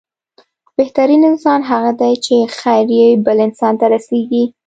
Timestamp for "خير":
2.59-2.87